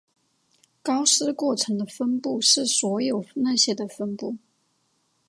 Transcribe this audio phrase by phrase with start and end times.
[0.81, 4.35] 高斯过程的分布是所有那些的分布。